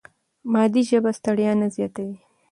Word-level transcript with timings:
مادي 0.53 0.81
ژبه 0.89 1.11
ستړیا 1.19 1.51
نه 1.61 1.67
زیاتوي. 1.75 2.17